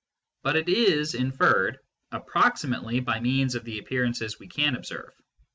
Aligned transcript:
But 0.41 0.55
it 0.55 0.67
is 0.67 1.13
inferred 1.13 1.77
approximately 2.11 3.01
by 3.01 3.19
means 3.19 3.53
of 3.53 3.65
the 3.65 3.77
appear 3.77 4.03
ances 4.03 4.39
we 4.39 4.47
can 4.47 4.75
observe. 4.75 5.13